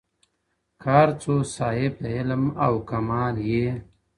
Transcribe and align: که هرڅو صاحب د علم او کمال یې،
که 0.81 0.87
هرڅو 0.99 1.35
صاحب 1.55 1.93
د 2.03 2.05
علم 2.17 2.43
او 2.65 2.73
کمال 2.89 3.35
یې، 3.51 3.67